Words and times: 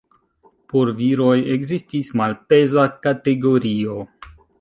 Por 0.71 0.89
viroj 1.01 1.35
ekzistis 1.55 2.09
malpeza 2.21 2.87
kategorio. 3.05 3.99